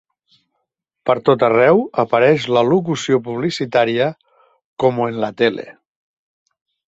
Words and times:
Per 1.09 1.15
tot 1.27 1.43
arreu 1.47 1.81
apareix 2.03 2.47
la 2.57 2.63
locució 2.71 3.19
publicitària 3.27 4.07
"como 4.85 5.07
en 5.11 5.21
la 5.27 5.29
tele". 5.43 5.67